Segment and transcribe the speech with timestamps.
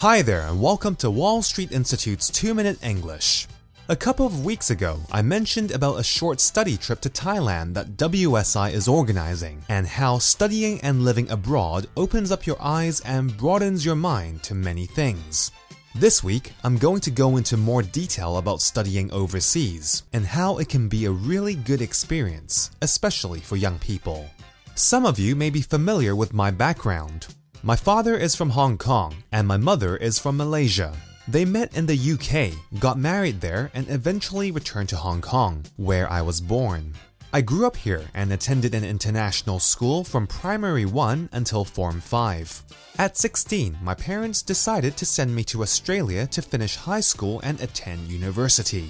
[0.00, 3.48] Hi there, and welcome to Wall Street Institute's 2 Minute English.
[3.88, 7.96] A couple of weeks ago, I mentioned about a short study trip to Thailand that
[7.96, 13.84] WSI is organizing, and how studying and living abroad opens up your eyes and broadens
[13.84, 15.50] your mind to many things.
[15.96, 20.68] This week, I'm going to go into more detail about studying overseas and how it
[20.68, 24.30] can be a really good experience, especially for young people.
[24.76, 27.26] Some of you may be familiar with my background.
[27.68, 30.96] My father is from Hong Kong and my mother is from Malaysia.
[31.28, 36.10] They met in the UK, got married there, and eventually returned to Hong Kong, where
[36.10, 36.94] I was born.
[37.30, 42.62] I grew up here and attended an international school from primary 1 until Form 5.
[42.96, 47.60] At 16, my parents decided to send me to Australia to finish high school and
[47.60, 48.88] attend university.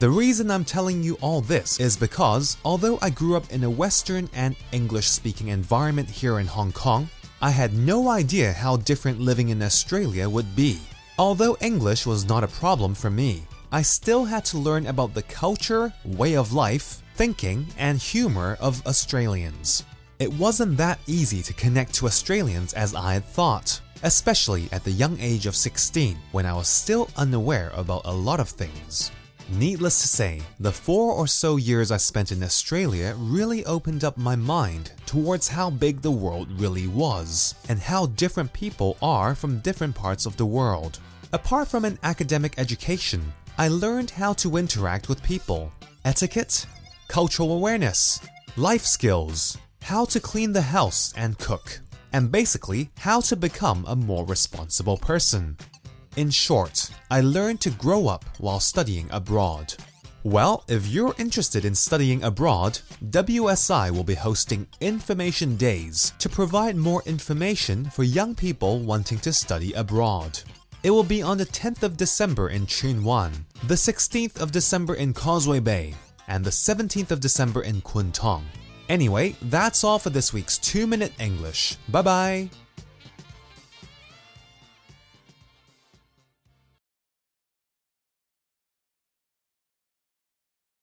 [0.00, 3.70] The reason I'm telling you all this is because although I grew up in a
[3.70, 7.08] Western and English speaking environment here in Hong Kong,
[7.42, 10.80] I had no idea how different living in Australia would be.
[11.18, 15.22] Although English was not a problem for me, I still had to learn about the
[15.22, 19.84] culture, way of life, thinking, and humor of Australians.
[20.18, 24.90] It wasn't that easy to connect to Australians as I had thought, especially at the
[24.90, 29.10] young age of 16 when I was still unaware about a lot of things.
[29.48, 34.16] Needless to say, the four or so years I spent in Australia really opened up
[34.16, 39.60] my mind towards how big the world really was, and how different people are from
[39.60, 40.98] different parts of the world.
[41.32, 45.70] Apart from an academic education, I learned how to interact with people,
[46.04, 46.66] etiquette,
[47.06, 48.18] cultural awareness,
[48.56, 51.78] life skills, how to clean the house and cook,
[52.12, 55.56] and basically how to become a more responsible person.
[56.16, 59.74] In short, I learned to grow up while studying abroad.
[60.24, 66.76] Well, if you're interested in studying abroad, WSI will be hosting Information Days to provide
[66.76, 70.40] more information for young people wanting to study abroad.
[70.82, 73.32] It will be on the 10th of December in Tsuen Wan,
[73.68, 75.94] the 16th of December in Causeway Bay,
[76.26, 78.42] and the 17th of December in Kwun.
[78.88, 81.76] Anyway, that's all for this week's 2 Minute English.
[81.88, 82.50] Bye bye!